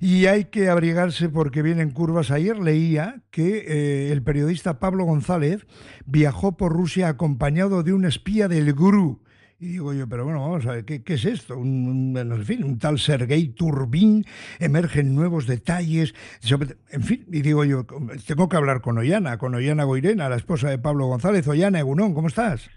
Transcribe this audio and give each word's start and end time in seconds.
Y 0.00 0.26
hay 0.26 0.46
que 0.46 0.68
abrigarse 0.68 1.28
porque 1.28 1.62
vienen 1.62 1.90
curvas. 1.90 2.30
Ayer 2.30 2.58
leía 2.58 3.22
que 3.30 3.64
eh, 3.66 4.12
el 4.12 4.22
periodista 4.22 4.78
Pablo 4.78 5.04
González 5.04 5.66
viajó 6.04 6.56
por 6.56 6.72
Rusia 6.72 7.08
acompañado 7.08 7.82
de 7.82 7.92
un 7.92 8.04
espía 8.04 8.48
del 8.48 8.72
GRU. 8.72 9.22
Y 9.58 9.68
digo 9.68 9.94
yo, 9.94 10.06
pero 10.06 10.24
bueno, 10.24 10.40
vamos 10.40 10.66
a 10.66 10.72
ver, 10.72 10.84
¿qué, 10.84 11.02
es 11.06 11.24
esto? 11.24 11.56
Un, 11.56 12.14
en 12.14 12.44
fin, 12.44 12.62
un 12.62 12.78
tal 12.78 12.98
Sergei 12.98 13.48
Turbin, 13.48 14.22
emergen 14.58 15.14
nuevos 15.14 15.46
detalles. 15.46 16.14
En 16.90 17.02
fin, 17.02 17.24
y 17.32 17.40
digo 17.40 17.64
yo, 17.64 17.86
tengo 18.26 18.50
que 18.50 18.56
hablar 18.56 18.82
con 18.82 18.98
Ollana, 18.98 19.38
con 19.38 19.54
Ollana 19.54 19.84
Goirena, 19.84 20.28
la 20.28 20.36
esposa 20.36 20.68
de 20.68 20.78
Pablo 20.78 21.06
González. 21.06 21.48
Ollana, 21.48 21.78
Egunón, 21.78 22.12
¿cómo 22.12 22.28
estás? 22.28 22.70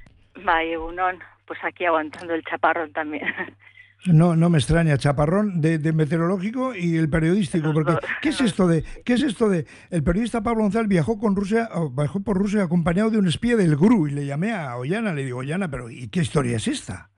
Va, 0.47 0.63
Egunón, 0.63 1.19
pues 1.45 1.59
aquí 1.63 1.83
aguantando 1.83 2.33
el 2.33 2.43
chaparrón 2.45 2.93
también. 2.93 3.25
No, 4.05 4.35
no 4.35 4.49
me 4.49 4.57
extraña, 4.57 4.97
chaparrón 4.97 5.59
de, 5.59 5.79
meteorológico 5.91 6.73
y 6.73 6.95
el 6.95 7.09
periodístico, 7.09 7.73
porque 7.73 7.93
¿qué 8.21 8.29
es 8.29 8.39
esto 8.39 8.67
de, 8.67 8.83
qué 9.03 9.13
es 9.13 9.23
esto 9.23 9.49
de, 9.49 9.65
el 9.89 10.03
periodista 10.03 10.41
Pablo 10.41 10.63
González 10.63 10.87
viajó 10.87 11.19
con 11.19 11.35
Rusia, 11.35 11.67
viajó 11.91 12.23
por 12.23 12.37
Rusia 12.37 12.63
acompañado 12.63 13.09
de 13.09 13.17
un 13.17 13.27
espía 13.27 13.57
del 13.57 13.75
GRU 13.75 14.07
y 14.07 14.11
le 14.11 14.25
llamé 14.25 14.53
a 14.53 14.77
Ollana, 14.77 15.13
le 15.13 15.25
digo, 15.25 15.39
Ollana, 15.39 15.69
pero 15.69 15.89
¿y 15.89 16.07
qué 16.07 16.21
historia 16.21 16.55
es 16.55 16.67
esta? 16.69 17.09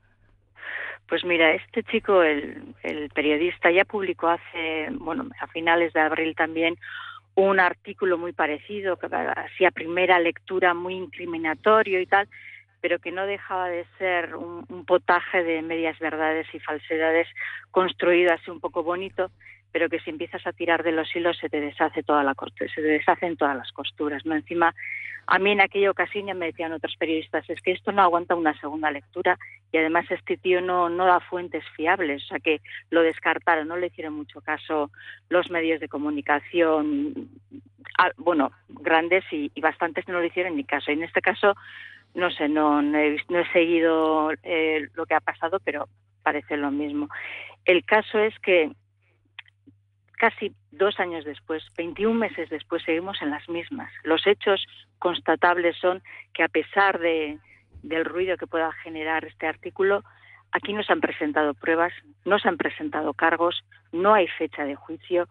Pues 1.07 1.23
mira, 1.23 1.54
este 1.54 1.84
chico, 1.84 2.23
el, 2.23 2.73
el 2.84 3.09
periodista, 3.09 3.70
ya 3.70 3.85
publicó 3.85 4.29
hace, 4.29 4.88
bueno, 4.91 5.27
a 5.40 5.48
finales 5.48 5.93
de 5.93 5.99
abril 5.99 6.34
también, 6.35 6.77
un 7.35 7.59
artículo 7.59 8.18
muy 8.18 8.34
parecido, 8.34 8.98
que 8.98 9.07
hacía 9.07 9.71
primera 9.71 10.20
lectura 10.20 10.73
muy 10.73 10.95
incriminatorio 10.95 12.02
y 12.02 12.05
tal, 12.05 12.27
pero 12.81 12.99
que 12.99 13.12
no 13.12 13.26
dejaba 13.26 13.70
de 13.70 13.85
ser 13.98 14.35
un, 14.35 14.85
potaje 14.85 15.44
de 15.44 15.62
medias 15.62 15.98
verdades 15.99 16.48
y 16.53 16.59
falsedades 16.59 17.27
construido 17.70 18.34
así 18.34 18.49
un 18.49 18.59
poco 18.59 18.84
bonito, 18.84 19.31
pero 19.71 19.88
que 19.88 19.99
si 19.99 20.09
empiezas 20.09 20.45
a 20.45 20.52
tirar 20.52 20.84
de 20.84 20.91
los 20.91 21.16
hilos 21.16 21.38
se 21.38 21.48
te 21.48 21.62
deshace 21.62 22.04
toda 22.04 22.23
la 22.23 22.35
se 22.57 22.67
te 22.67 22.81
deshacen 22.81 23.38
todas 23.38 23.55
las 23.55 23.71
costuras, 23.71 24.26
¿no? 24.26 24.35
Encima, 24.35 24.74
a 25.27 25.40
mí 25.40 25.52
en 25.52 25.62
aquella 25.62 25.91
ocasión 25.91 26.26
ya 26.26 26.34
me 26.34 26.48
decían 26.48 26.74
otros 26.74 26.96
periodistas, 26.98 27.49
es 27.49 27.62
que 27.62 27.71
esto 27.71 27.91
no 27.91 28.02
aguanta 28.02 28.35
una 28.35 28.59
segunda 28.59 28.91
lectura 28.91 29.37
y 29.71 29.77
además 29.77 30.05
este 30.09 30.35
tío 30.35 30.59
no, 30.59 30.90
no 30.90 31.05
da 31.05 31.20
fuentes 31.20 31.63
fiables, 31.76 32.24
o 32.24 32.27
sea 32.27 32.40
que 32.40 32.59
lo 32.90 33.02
descartaron, 33.02 33.68
no 33.68 33.77
le 33.77 33.87
hicieron 33.87 34.15
mucho 34.15 34.41
caso 34.41 34.91
los 35.29 35.49
medios 35.52 35.79
de 35.79 35.87
comunicación, 35.87 37.29
ah, 37.98 38.12
bueno, 38.18 38.52
grandes 38.68 39.24
y, 39.32 39.52
y 39.54 39.62
bastantes 39.62 40.07
no 40.07 40.20
le 40.20 40.27
hicieron 40.27 40.57
ni 40.57 40.65
caso. 40.65 40.91
Y 40.91 40.96
en 40.96 41.04
este 41.04 41.21
caso 41.21 41.55
no 42.13 42.29
sé, 42.31 42.49
no, 42.49 42.81
no, 42.81 42.98
he, 42.98 43.17
seguido 43.54 44.31
eh, 44.43 44.87
lo 44.93 45.05
que 45.05 45.15
ha 45.15 45.21
pasado, 45.21 45.59
pero 45.63 45.87
parece 46.23 46.57
lo 46.57 46.71
mismo. 46.71 47.07
El 47.65 47.85
caso 47.85 48.20
es 48.20 48.37
que 48.40 48.71
casi 50.18 50.53
dos 50.71 50.99
años 50.99 51.26
después, 51.26 51.63
21 51.77 52.13
meses 52.13 52.49
después, 52.49 52.84
seguimos 52.84 53.21
en 53.21 53.31
las 53.31 53.48
mismas. 53.49 53.91
Los 54.03 54.27
hechos 54.27 54.65
constatables 54.99 55.76
son 55.77 56.03
que 56.34 56.43
a 56.43 56.48
pesar 56.48 56.99
de, 56.99 57.40
del 57.81 58.05
ruido 58.05 58.37
que 58.37 58.48
pueda 58.48 58.71
generar 58.84 59.25
este 59.25 59.48
artículo, 59.48 60.03
aquí 60.51 60.73
no 60.73 60.84
se 60.84 60.93
han 60.93 61.01
presentado 61.01 61.53
pruebas, 61.53 61.93
no 62.25 62.40
se 62.40 62.49
han 62.49 62.57
presentado 62.57 63.13
cargos, 63.13 63.63
no 63.91 64.13
hay 64.13 64.28
fecha 64.28 64.63
de 64.63 64.75
juicio 64.75 65.28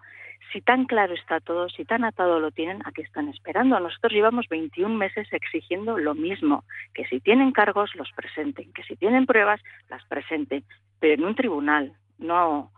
si 0.52 0.60
tan 0.60 0.86
claro 0.86 1.14
está 1.14 1.40
todo, 1.40 1.68
si 1.68 1.84
tan 1.84 2.04
atado 2.04 2.40
lo 2.40 2.50
tienen, 2.50 2.82
¿a 2.84 2.92
qué 2.92 3.02
están 3.02 3.28
esperando? 3.28 3.78
Nosotros 3.78 4.12
llevamos 4.12 4.48
21 4.48 4.94
meses 4.94 5.28
exigiendo 5.32 5.98
lo 5.98 6.14
mismo, 6.14 6.64
que 6.94 7.04
si 7.06 7.20
tienen 7.20 7.52
cargos 7.52 7.94
los 7.94 8.10
presenten, 8.12 8.72
que 8.72 8.82
si 8.82 8.96
tienen 8.96 9.26
pruebas 9.26 9.60
las 9.88 10.04
presenten, 10.06 10.64
pero 10.98 11.14
en 11.14 11.24
un 11.24 11.34
tribunal, 11.34 11.92
no, 12.18 12.72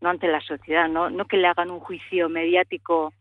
no 0.00 0.08
ante 0.08 0.28
la 0.28 0.40
sociedad, 0.40 0.88
no, 0.88 1.10
no 1.10 1.26
que 1.26 1.36
le 1.36 1.48
hagan 1.48 1.70
un 1.70 1.80
juicio 1.80 2.28
mediático 2.28 3.12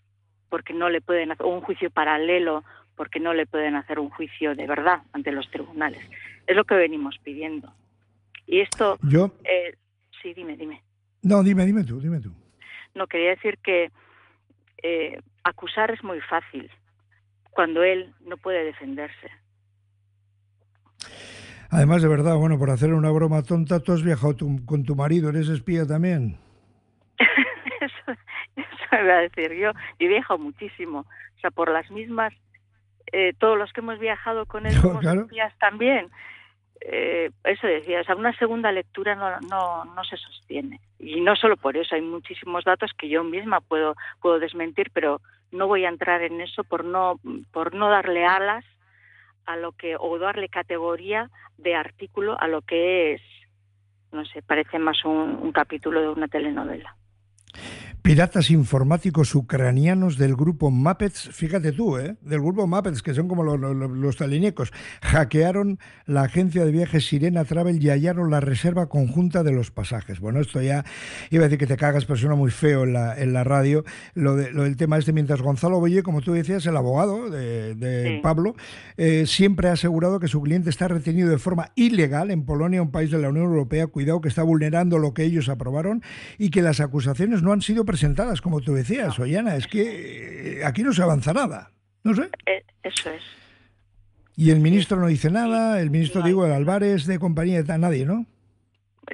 porque 0.49 0.73
no 0.73 0.89
le 0.89 1.01
pueden 1.01 1.31
hacer, 1.31 1.45
o 1.45 1.49
un 1.49 1.61
juicio 1.61 1.89
paralelo 1.89 2.63
porque 2.95 3.19
no 3.19 3.33
le 3.33 3.45
pueden 3.45 3.75
hacer 3.75 3.99
un 3.99 4.09
juicio 4.09 4.55
de 4.55 4.65
verdad 4.65 5.01
ante 5.11 5.31
los 5.31 5.49
tribunales. 5.51 6.01
Es 6.47 6.55
lo 6.55 6.63
que 6.63 6.75
venimos 6.75 7.17
pidiendo. 7.21 7.71
Y 8.47 8.61
esto... 8.61 8.97
Yo... 9.03 9.31
Eh, 9.43 9.75
sí, 10.21 10.33
dime, 10.33 10.55
dime. 10.55 10.81
No, 11.21 11.43
dime, 11.43 11.65
dime 11.65 11.83
tú, 11.83 11.99
dime 11.99 12.19
tú. 12.19 12.31
No, 12.97 13.05
quería 13.05 13.29
decir 13.29 13.59
que 13.59 13.91
eh, 14.81 15.19
acusar 15.43 15.91
es 15.91 16.03
muy 16.03 16.19
fácil 16.21 16.69
cuando 17.51 17.83
él 17.83 18.11
no 18.25 18.37
puede 18.37 18.63
defenderse. 18.63 19.29
Además, 21.69 22.01
de 22.01 22.07
verdad, 22.07 22.35
bueno, 22.35 22.57
por 22.57 22.71
hacer 22.71 22.93
una 22.93 23.11
broma 23.11 23.43
tonta, 23.43 23.79
tú 23.79 23.93
has 23.93 24.03
viajado 24.03 24.35
con 24.65 24.83
tu 24.83 24.95
marido, 24.95 25.29
¿eres 25.29 25.49
espía 25.49 25.85
también? 25.85 26.39
eso, 27.81 28.19
eso 28.55 29.03
iba 29.03 29.13
a 29.13 29.21
decir 29.21 29.53
yo. 29.53 29.71
Yo 29.99 30.05
he 30.05 30.07
viajado 30.07 30.39
muchísimo. 30.39 30.99
O 31.35 31.39
sea, 31.39 31.51
por 31.51 31.71
las 31.71 31.91
mismas, 31.91 32.33
eh, 33.11 33.33
todos 33.37 33.59
los 33.59 33.71
que 33.73 33.81
hemos 33.81 33.99
viajado 33.99 34.47
con 34.47 34.65
él 34.65 34.73
somos 34.81 35.05
espías 35.05 35.53
también 35.59 36.09
eh, 36.89 37.31
eso 37.43 37.67
decía, 37.67 37.99
o 37.99 38.03
sea, 38.05 38.15
una 38.15 38.31
segunda 38.37 38.71
lectura 38.71 39.13
no, 39.13 39.41
no, 39.41 39.83
no 39.85 40.03
se 40.05 40.15
sostiene. 40.15 40.79
Y 40.99 41.19
no 41.19 41.35
solo 41.35 41.57
por 41.57 41.75
eso, 41.75 41.95
hay 41.95 42.01
muchísimos 42.01 42.63
datos 42.63 42.91
que 42.97 43.09
yo 43.09 43.25
misma 43.25 43.59
puedo, 43.59 43.95
puedo 44.21 44.39
desmentir, 44.39 44.89
pero 44.93 45.19
no 45.51 45.67
voy 45.67 45.83
a 45.83 45.89
entrar 45.89 46.21
en 46.21 46.39
eso 46.39 46.63
por 46.63 46.85
no, 46.85 47.19
por 47.51 47.75
no 47.75 47.89
darle 47.89 48.25
alas 48.25 48.63
a 49.45 49.57
lo 49.57 49.73
que, 49.73 49.95
o 49.99 50.17
darle 50.17 50.47
categoría 50.47 51.29
de 51.57 51.75
artículo 51.75 52.39
a 52.39 52.47
lo 52.47 52.61
que 52.61 53.13
es, 53.13 53.21
no 54.11 54.25
sé, 54.25 54.41
parece 54.41 54.79
más 54.79 55.03
un 55.03 55.51
capítulo 55.51 56.01
de 56.01 56.09
una 56.09 56.27
telenovela. 56.27 56.96
Piratas 58.07 58.51
informáticos 58.51 59.35
ucranianos 59.35 60.17
del 60.17 60.33
grupo 60.33 60.71
Muppets, 60.71 61.29
fíjate 61.33 61.73
tú, 61.73 61.97
¿eh? 61.97 62.15
del 62.21 62.39
grupo 62.39 62.65
Muppets, 62.65 63.03
que 63.03 63.13
son 63.13 63.27
como 63.27 63.43
los, 63.43 63.59
los, 63.59 64.17
hackearon 65.01 65.77
la 66.05 66.21
agencia 66.21 66.63
de 66.63 66.71
viajes 66.71 67.05
Sirena 67.05 67.43
Travel 67.43 67.83
y 67.83 67.89
hallaron 67.89 68.31
la 68.31 68.39
reserva 68.39 68.87
conjunta 68.87 69.43
de 69.43 69.51
los 69.51 69.71
pasajes. 69.71 70.21
Bueno, 70.21 70.39
esto 70.39 70.61
ya 70.61 70.85
iba 71.31 71.43
a 71.43 71.47
decir 71.49 71.59
que 71.59 71.67
te 71.67 71.75
cagas, 71.75 72.05
pero 72.05 72.15
suena 72.15 72.35
muy 72.35 72.49
feo 72.49 72.85
en 72.85 72.93
la, 72.93 73.19
en 73.19 73.33
la 73.33 73.43
radio. 73.43 73.83
Lo, 74.13 74.37
de, 74.37 74.53
lo 74.53 74.63
del 74.63 74.77
tema 74.77 74.97
este, 74.97 75.11
mientras 75.11 75.41
Gonzalo 75.41 75.81
Boye, 75.81 76.01
como 76.01 76.21
tú 76.21 76.31
decías, 76.31 76.65
el 76.65 76.77
abogado 76.77 77.29
de, 77.29 78.21
Pablo, 78.23 78.55
eh, 78.95 79.25
siempre 79.27 79.67
ha 79.67 79.73
asegurado 79.73 80.21
que 80.21 80.29
su 80.29 80.41
cliente 80.41 80.69
está 80.69 80.87
retenido 80.87 81.29
de 81.29 81.39
forma 81.39 81.71
ilegal 81.75 82.31
en 82.31 82.45
Polonia, 82.45 82.81
un 82.81 82.91
país 82.91 83.11
de 83.11 83.17
la 83.17 83.27
Unión 83.27 83.47
Europea, 83.47 83.87
cuidado 83.87 84.21
que 84.21 84.29
está 84.29 84.43
vulnerando 84.43 84.97
lo 84.97 85.13
que 85.13 85.23
ellos 85.23 85.49
aprobaron 85.49 86.01
y 86.37 86.51
que 86.51 86.61
las 86.61 86.79
acusaciones 86.79 87.43
no 87.43 87.51
han 87.51 87.61
sido 87.61 87.83
presentadas 87.83 87.96
presentadas, 87.97 88.41
como 88.41 88.61
tú 88.61 88.75
decías, 88.75 89.17
Ollana. 89.17 89.55
Es 89.55 89.65
que 89.65 90.59
eh, 90.59 90.65
aquí 90.65 90.83
no 90.83 90.93
se 90.93 91.01
avanza 91.01 91.33
nada. 91.33 91.71
No 92.03 92.13
sé. 92.13 92.29
Eh, 92.45 92.63
eso 92.83 93.09
es. 93.09 93.23
Y 94.35 94.51
el 94.51 94.59
ministro 94.59 94.97
no 94.97 95.07
dice 95.07 95.31
nada, 95.31 95.81
el 95.81 95.89
ministro, 95.89 96.21
digo, 96.21 96.45
el 96.45 96.51
Álvarez 96.51 97.07
de 97.07 97.17
compañía, 97.17 97.63
de 97.63 97.77
nadie, 97.79 98.05
¿no? 98.05 98.27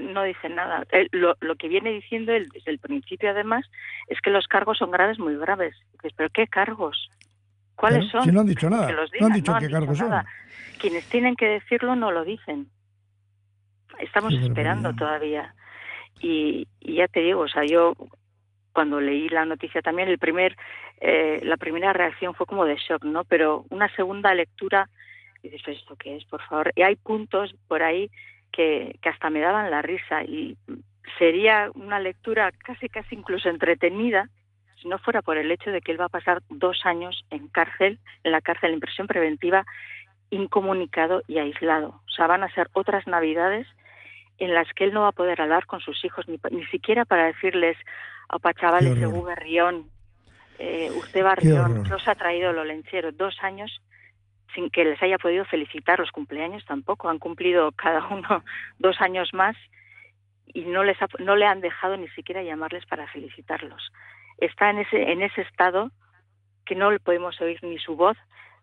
No 0.02 0.24
dice 0.24 0.50
nada. 0.50 0.86
Lo, 1.14 1.38
lo, 1.40 1.56
que 1.56 1.70
viene 1.70 1.92
diciendo 1.92 2.34
él 2.34 2.50
desde 2.54 2.72
el 2.72 2.80
principio, 2.80 3.30
además, 3.30 3.66
es 4.10 4.20
que 4.20 4.32
los 4.32 4.48
cargos 4.48 4.80
son 4.80 4.92
graves, 4.92 5.18
muy 5.18 5.38
graves. 5.38 5.78
¿Pero 6.18 6.30
qué 6.34 6.46
cargos? 6.48 7.10
¿Cuáles 7.76 8.12
son? 8.12 8.24
Si 8.24 8.34
no 8.34 8.42
han 8.42 8.48
dicho 8.48 8.70
nada. 8.70 8.92
no 8.92 9.26
han 9.28 9.34
dicho 9.34 9.56
qué 9.62 9.70
cargos 9.70 9.98
son. 9.98 10.12
Quienes 10.78 11.06
tienen 11.06 11.38
que 11.38 11.46
decirlo 11.46 11.96
no 11.96 12.12
lo 12.12 12.26
dicen. 12.26 12.68
Estamos 14.00 14.34
esperando 14.34 14.94
todavía. 14.94 15.56
Y, 16.20 16.68
y, 16.82 16.96
ya 16.96 17.08
te 17.08 17.22
digo, 17.22 17.42
o 17.42 17.48
sea, 17.48 17.64
yo 17.64 17.94
cuando 18.74 19.00
leí 19.00 19.30
la 19.30 19.46
noticia 19.46 19.82
también, 19.82 20.10
el 20.10 20.18
primer, 20.18 20.58
eh, 21.00 21.40
la 21.44 21.58
primera 21.58 21.94
reacción 21.94 22.34
fue 22.34 22.46
como 22.46 22.66
de 22.66 22.76
shock, 22.76 23.04
¿no? 23.06 23.24
Pero 23.24 23.66
una 23.70 23.88
segunda 23.96 24.34
lectura, 24.34 24.90
dices, 25.42 25.62
¿esto 25.68 25.96
qué 25.96 26.18
es, 26.18 26.26
por 26.26 26.42
favor? 26.42 26.72
Y 26.76 26.82
hay 26.82 26.96
puntos 26.96 27.56
por 27.68 27.84
ahí 27.84 28.10
que, 28.52 28.98
que 29.02 29.10
hasta 29.10 29.30
me 29.30 29.40
daban 29.40 29.72
la 29.72 29.82
risa 29.82 30.24
y 30.24 30.58
sería 31.18 31.70
una 31.76 32.00
lectura 32.00 32.52
casi, 32.52 32.90
casi 32.90 33.16
incluso 33.16 33.50
entretenida 33.50 34.30
si 34.82 34.90
no 34.90 35.00
fuera 35.00 35.22
por 35.22 35.38
el 35.38 35.50
hecho 35.50 35.72
de 35.72 35.82
que 35.82 35.94
él 35.94 36.00
va 36.02 36.06
a 36.06 36.10
pasar 36.10 36.42
dos 36.50 36.86
años 36.86 37.26
en 37.30 37.48
cárcel, 37.48 38.00
en 38.24 38.32
la 38.34 38.42
cárcel 38.42 38.74
en 38.74 38.82
prisión 38.82 39.08
preventiva, 39.08 39.66
incomunicado 40.30 41.24
y 41.28 41.38
aislado. 41.38 42.02
O 42.06 42.12
sea, 42.12 42.28
van 42.28 42.44
a 42.44 42.54
ser 42.54 42.68
otras 42.74 43.08
navidades 43.08 43.66
en 44.40 44.54
las 44.54 44.68
que 44.74 44.84
él 44.84 44.94
no 44.94 45.02
va 45.02 45.10
a 45.10 45.14
poder 45.14 45.40
hablar 45.40 45.66
con 45.66 45.80
sus 45.80 46.04
hijos, 46.04 46.28
ni, 46.28 46.38
ni 46.52 46.66
siquiera 46.66 47.06
para 47.06 47.28
decirles, 47.28 47.78
opa 48.30 48.54
chavales 48.54 49.00
de 49.00 49.08
Berrión, 49.08 49.90
eh, 50.60 50.92
usted 50.96 51.24
Barrión, 51.24 51.84
¿qué 51.84 51.94
os 51.94 52.08
ha 52.08 52.16
traído 52.16 52.54
lo 52.54 52.64
lenchero? 52.64 53.12
Dos 53.12 53.36
años 53.42 53.82
sin 54.54 54.70
que 54.70 54.86
les 54.86 55.02
haya 55.02 55.18
podido 55.18 55.46
felicitar 55.46 56.00
los 56.00 56.12
cumpleaños 56.12 56.64
tampoco, 56.66 57.10
han 57.10 57.20
cumplido 57.20 57.72
cada 57.72 58.08
uno 58.08 58.44
dos 58.80 59.00
años 59.02 59.34
más 59.34 59.56
y 60.54 60.62
no 60.66 60.84
les 60.84 60.98
no 61.20 61.36
le 61.36 61.46
han 61.46 61.62
dejado 61.62 61.98
ni 61.98 62.08
siquiera 62.10 62.44
llamarles 62.44 62.86
para 62.86 63.08
felicitarlos. 63.08 63.92
Está 64.38 64.70
en 64.70 64.80
ese 64.80 65.12
en 65.12 65.22
ese 65.22 65.42
estado 65.42 65.92
que 66.66 66.76
no 66.76 66.92
le 66.92 67.00
podemos 67.00 67.40
oír 67.42 67.60
ni 67.64 67.78
su 67.80 67.96
voz 67.96 68.18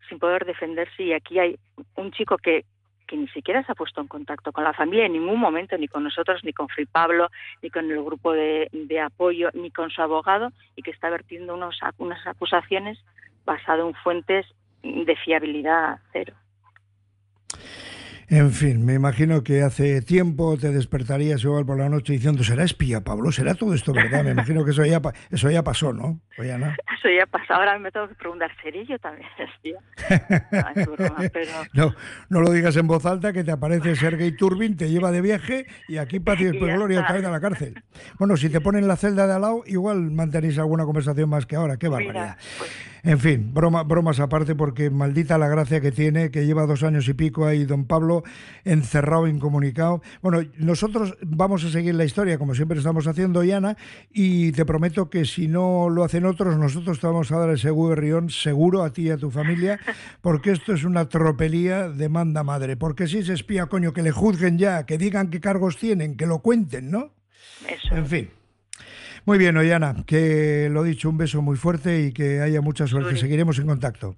sin 0.08 0.18
poder 0.18 0.44
defenderse 0.44 1.02
y 1.02 1.12
aquí 1.12 1.38
hay 1.38 1.58
un 1.96 2.12
chico 2.12 2.38
que 2.38 2.64
que 3.10 3.16
ni 3.16 3.26
siquiera 3.28 3.64
se 3.64 3.72
ha 3.72 3.74
puesto 3.74 4.00
en 4.00 4.06
contacto 4.06 4.52
con 4.52 4.62
la 4.62 4.72
familia 4.72 5.06
en 5.06 5.14
ningún 5.14 5.40
momento, 5.40 5.76
ni 5.76 5.88
con 5.88 6.04
nosotros, 6.04 6.44
ni 6.44 6.52
con 6.52 6.68
Fri 6.68 6.86
Pablo, 6.86 7.28
ni 7.60 7.68
con 7.68 7.90
el 7.90 8.04
grupo 8.04 8.32
de, 8.32 8.68
de 8.70 9.00
apoyo, 9.00 9.50
ni 9.52 9.72
con 9.72 9.90
su 9.90 10.00
abogado, 10.00 10.52
y 10.76 10.82
que 10.82 10.92
está 10.92 11.10
vertiendo 11.10 11.54
unos, 11.54 11.76
unas 11.98 12.24
acusaciones 12.24 12.98
basadas 13.44 13.84
en 13.84 13.94
fuentes 13.94 14.46
de 14.84 15.16
fiabilidad 15.16 15.98
cero. 16.12 16.34
En 18.30 18.52
fin, 18.52 18.86
me 18.86 18.94
imagino 18.94 19.42
que 19.42 19.62
hace 19.62 20.02
tiempo 20.02 20.56
te 20.56 20.70
despertarías 20.70 21.42
igual 21.42 21.66
por 21.66 21.76
la 21.76 21.88
noche 21.88 22.12
diciendo, 22.12 22.44
¿será 22.44 22.62
espía, 22.62 23.00
Pablo? 23.00 23.32
¿Será 23.32 23.56
todo 23.56 23.74
esto 23.74 23.92
verdad? 23.92 24.22
Me 24.22 24.30
imagino 24.30 24.64
que 24.64 24.70
eso 24.70 24.86
ya, 24.86 25.02
eso 25.32 25.50
ya 25.50 25.64
pasó, 25.64 25.92
¿no? 25.92 26.20
Eso 26.40 27.08
ya 27.08 27.26
pasó. 27.26 27.54
Ahora 27.54 27.78
me 27.78 27.90
tengo 27.90 28.08
que 28.08 28.14
preguntar, 28.14 28.50
¿seré 28.62 28.86
yo 28.86 28.98
también 28.98 29.28
espía? 29.38 29.78
No, 31.74 31.94
no, 32.28 32.40
lo 32.40 32.50
digas 32.50 32.76
en 32.76 32.86
voz 32.86 33.04
alta, 33.04 33.32
que 33.32 33.44
te 33.44 33.50
aparece 33.50 33.94
Sergei 33.96 34.32
Turbin, 34.32 34.76
te 34.76 34.88
lleva 34.88 35.10
de 35.10 35.20
viaje 35.20 35.66
y 35.88 35.98
aquí 35.98 36.20
ti 36.20 36.44
después 36.44 36.74
gloria 36.74 37.00
otra 37.00 37.16
vez 37.16 37.24
a 37.24 37.30
la 37.30 37.40
cárcel. 37.40 37.82
Bueno, 38.18 38.36
si 38.36 38.48
te 38.48 38.60
ponen 38.60 38.88
la 38.88 38.96
celda 38.96 39.26
de 39.26 39.34
al 39.34 39.42
lado, 39.42 39.62
igual 39.66 40.10
mantenéis 40.10 40.58
alguna 40.58 40.84
conversación 40.84 41.28
más 41.28 41.46
que 41.46 41.56
ahora. 41.56 41.76
¡Qué 41.76 41.88
barbaridad! 41.88 42.36
Pues 42.58 42.70
en 43.02 43.18
fin, 43.18 43.54
broma, 43.54 43.82
bromas 43.82 44.20
aparte, 44.20 44.54
porque 44.54 44.90
maldita 44.90 45.38
la 45.38 45.48
gracia 45.48 45.80
que 45.80 45.90
tiene, 45.90 46.30
que 46.30 46.44
lleva 46.44 46.66
dos 46.66 46.82
años 46.82 47.08
y 47.08 47.14
pico 47.14 47.46
ahí 47.46 47.64
don 47.64 47.86
Pablo 47.86 48.19
encerrado, 48.64 49.26
incomunicado. 49.26 50.02
Bueno, 50.22 50.42
nosotros 50.58 51.16
vamos 51.22 51.64
a 51.64 51.70
seguir 51.70 51.94
la 51.94 52.04
historia, 52.04 52.38
como 52.38 52.54
siempre 52.54 52.78
estamos 52.78 53.06
haciendo, 53.06 53.42
Yana, 53.44 53.76
y 54.12 54.52
te 54.52 54.64
prometo 54.64 55.10
que 55.10 55.24
si 55.24 55.48
no 55.48 55.88
lo 55.88 56.04
hacen 56.04 56.24
otros, 56.24 56.56
nosotros 56.56 57.00
te 57.00 57.06
vamos 57.06 57.30
a 57.32 57.38
dar 57.38 57.50
ese 57.50 57.70
rión 57.94 58.30
seguro 58.30 58.82
a 58.82 58.92
ti 58.92 59.02
y 59.02 59.10
a 59.10 59.16
tu 59.16 59.30
familia, 59.30 59.78
porque 60.20 60.52
esto 60.52 60.72
es 60.72 60.84
una 60.84 61.08
tropelía 61.08 61.88
de 61.88 62.08
manda 62.08 62.42
madre. 62.42 62.76
Porque 62.76 63.06
si 63.06 63.22
se 63.22 63.34
espía, 63.34 63.66
coño, 63.66 63.92
que 63.92 64.02
le 64.02 64.10
juzguen 64.10 64.58
ya, 64.58 64.86
que 64.86 64.98
digan 64.98 65.30
qué 65.30 65.40
cargos 65.40 65.76
tienen, 65.76 66.16
que 66.16 66.26
lo 66.26 66.40
cuenten, 66.40 66.90
¿no? 66.90 67.12
Eso. 67.68 67.94
En 67.94 68.06
fin. 68.06 68.30
Muy 69.26 69.38
bien, 69.38 69.56
Oyana, 69.56 70.04
que 70.06 70.68
lo 70.70 70.82
dicho, 70.82 71.10
un 71.10 71.18
beso 71.18 71.42
muy 71.42 71.56
fuerte 71.56 72.06
y 72.06 72.12
que 72.12 72.40
haya 72.40 72.60
mucha 72.60 72.86
suerte. 72.86 73.16
Seguiremos 73.16 73.58
en 73.58 73.66
contacto. 73.66 74.16